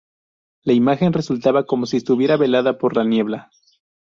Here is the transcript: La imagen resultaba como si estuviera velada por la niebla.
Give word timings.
La 0.63 0.73
imagen 0.73 1.13
resultaba 1.13 1.67
como 1.67 1.85
si 1.85 1.97
estuviera 1.97 2.35
velada 2.35 2.79
por 2.79 2.97
la 2.97 3.03
niebla. 3.03 3.51